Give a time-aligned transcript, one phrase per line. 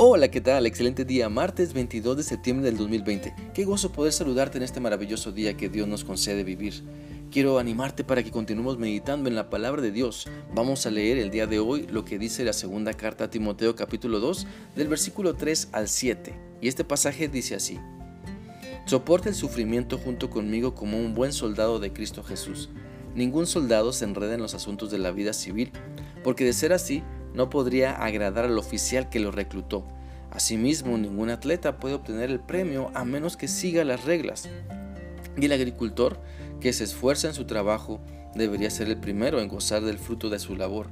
[0.00, 0.64] Hola, ¿qué tal?
[0.64, 3.34] Excelente día, martes 22 de septiembre del 2020.
[3.52, 6.84] Qué gozo poder saludarte en este maravilloso día que Dios nos concede vivir.
[7.32, 10.28] Quiero animarte para que continuemos meditando en la palabra de Dios.
[10.54, 13.74] Vamos a leer el día de hoy lo que dice la segunda carta a Timoteo
[13.74, 16.32] capítulo 2 del versículo 3 al 7.
[16.60, 17.80] Y este pasaje dice así.
[18.84, 22.68] Soporta el sufrimiento junto conmigo como un buen soldado de Cristo Jesús.
[23.16, 25.72] Ningún soldado se enreda en los asuntos de la vida civil,
[26.22, 27.02] porque de ser así,
[27.34, 29.84] no podría agradar al oficial que lo reclutó.
[30.30, 34.48] Asimismo, ningún atleta puede obtener el premio a menos que siga las reglas.
[35.36, 36.20] Y el agricultor
[36.60, 38.00] que se esfuerza en su trabajo
[38.34, 40.88] debería ser el primero en gozar del fruto de su labor.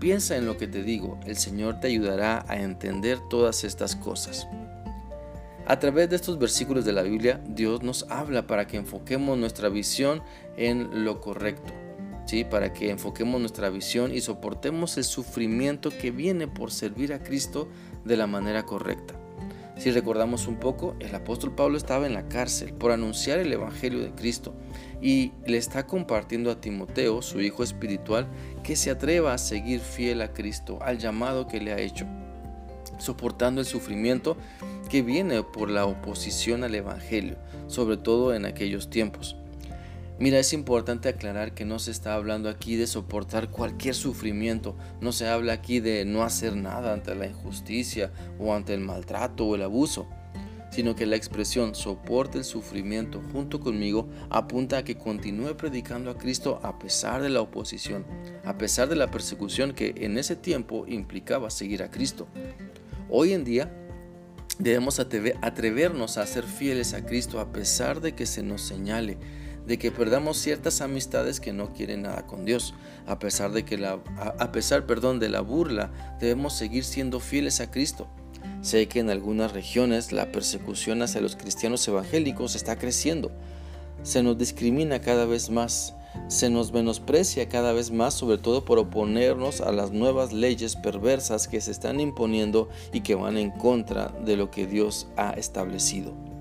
[0.00, 4.46] Piensa en lo que te digo, el Señor te ayudará a entender todas estas cosas.
[5.66, 9.70] A través de estos versículos de la Biblia, Dios nos habla para que enfoquemos nuestra
[9.70, 10.22] visión
[10.58, 11.72] en lo correcto.
[12.26, 12.44] ¿Sí?
[12.44, 17.68] para que enfoquemos nuestra visión y soportemos el sufrimiento que viene por servir a Cristo
[18.04, 19.14] de la manera correcta.
[19.76, 24.00] Si recordamos un poco, el apóstol Pablo estaba en la cárcel por anunciar el Evangelio
[24.00, 24.54] de Cristo
[25.02, 28.28] y le está compartiendo a Timoteo, su hijo espiritual,
[28.62, 32.06] que se atreva a seguir fiel a Cristo, al llamado que le ha hecho,
[32.98, 34.36] soportando el sufrimiento
[34.88, 39.36] que viene por la oposición al Evangelio, sobre todo en aquellos tiempos.
[40.16, 45.10] Mira, es importante aclarar que no se está hablando aquí de soportar cualquier sufrimiento, no
[45.10, 49.56] se habla aquí de no hacer nada ante la injusticia o ante el maltrato o
[49.56, 50.06] el abuso,
[50.70, 56.16] sino que la expresión soporte el sufrimiento junto conmigo apunta a que continúe predicando a
[56.16, 58.06] Cristo a pesar de la oposición,
[58.44, 62.28] a pesar de la persecución que en ese tiempo implicaba seguir a Cristo.
[63.10, 63.72] Hoy en día
[64.60, 69.18] debemos atrevernos a ser fieles a Cristo a pesar de que se nos señale
[69.66, 72.74] de que perdamos ciertas amistades que no quieren nada con Dios.
[73.06, 77.70] A pesar de que a pesar, perdón, de la burla, debemos seguir siendo fieles a
[77.70, 78.08] Cristo.
[78.60, 83.30] Sé que en algunas regiones la persecución hacia los cristianos evangélicos está creciendo.
[84.02, 85.94] Se nos discrimina cada vez más,
[86.28, 91.48] se nos menosprecia cada vez más, sobre todo por oponernos a las nuevas leyes perversas
[91.48, 96.33] que se están imponiendo y que van en contra de lo que Dios ha establecido.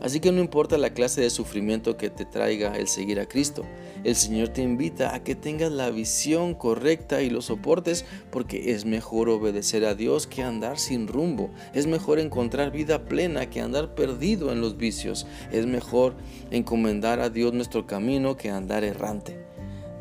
[0.00, 3.64] Así que no importa la clase de sufrimiento que te traiga el seguir a Cristo,
[4.04, 8.84] el Señor te invita a que tengas la visión correcta y los soportes porque es
[8.84, 13.94] mejor obedecer a Dios que andar sin rumbo, es mejor encontrar vida plena que andar
[13.96, 16.14] perdido en los vicios, es mejor
[16.50, 19.48] encomendar a Dios nuestro camino que andar errante.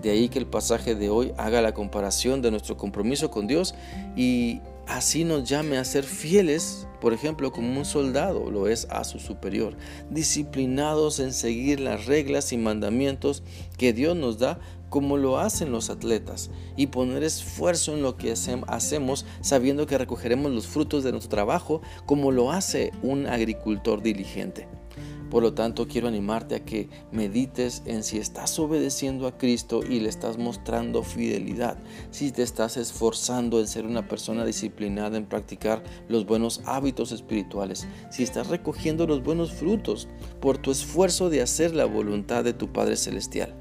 [0.02, 3.74] De ahí que el pasaje de hoy haga la comparación de nuestro compromiso con Dios
[4.16, 9.04] y así nos llame a ser fieles, por ejemplo, como un soldado lo es a
[9.04, 9.76] su superior,
[10.10, 13.44] disciplinados en seguir las reglas y mandamientos
[13.78, 14.60] que Dios nos da
[14.90, 18.34] como lo hacen los atletas y poner esfuerzo en lo que
[18.68, 24.77] hacemos sabiendo que recogeremos los frutos de nuestro trabajo como lo hace un agricultor diligente.
[25.30, 30.00] Por lo tanto, quiero animarte a que medites en si estás obedeciendo a Cristo y
[30.00, 31.78] le estás mostrando fidelidad,
[32.12, 37.88] si te estás esforzando en ser una persona disciplinada en practicar los buenos hábitos espirituales,
[38.10, 40.08] si estás recogiendo los buenos frutos
[40.40, 43.54] por tu esfuerzo de hacer la voluntad de tu Padre Celestial.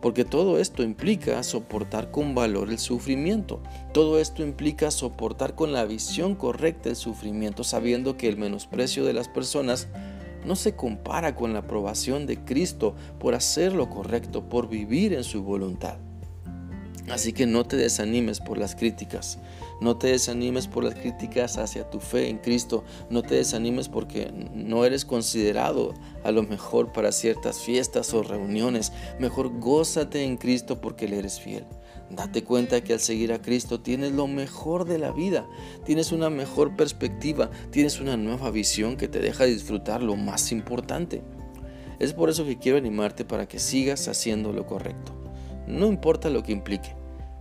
[0.00, 3.60] Porque todo esto implica soportar con valor el sufrimiento.
[3.92, 9.14] Todo esto implica soportar con la visión correcta el sufrimiento, sabiendo que el menosprecio de
[9.14, 9.88] las personas
[10.46, 15.24] no se compara con la aprobación de Cristo por hacer lo correcto, por vivir en
[15.24, 15.98] su voluntad.
[17.10, 19.38] Así que no te desanimes por las críticas,
[19.80, 24.32] no te desanimes por las críticas hacia tu fe en Cristo, no te desanimes porque
[24.52, 30.80] no eres considerado a lo mejor para ciertas fiestas o reuniones, mejor gózate en Cristo
[30.80, 31.64] porque le eres fiel.
[32.10, 35.46] Date cuenta que al seguir a Cristo tienes lo mejor de la vida,
[35.84, 41.22] tienes una mejor perspectiva, tienes una nueva visión que te deja disfrutar lo más importante.
[41.98, 45.25] Es por eso que quiero animarte para que sigas haciendo lo correcto.
[45.66, 46.94] No importa lo que implique,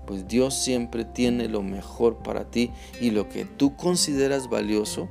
[0.05, 5.07] pues Dios siempre tiene lo mejor para ti y lo que tú consideras valioso,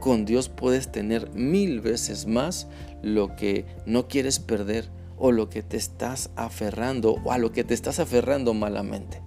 [0.00, 2.68] con Dios puedes tener mil veces más
[3.02, 4.88] lo que no quieres perder
[5.18, 9.22] o lo que te estás aferrando o a lo que te estás aferrando malamente.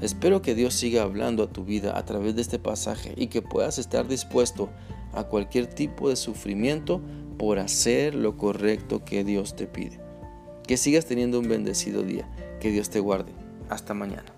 [0.00, 3.40] Espero que Dios siga hablando a tu vida a través de este pasaje y que
[3.40, 4.68] puedas estar dispuesto
[5.14, 7.00] a cualquier tipo de sufrimiento
[7.38, 9.98] por hacer lo correcto que Dios te pide.
[10.66, 12.28] Que sigas teniendo un bendecido día.
[12.60, 13.32] Que Dios te guarde.
[13.68, 14.35] Hasta mañana.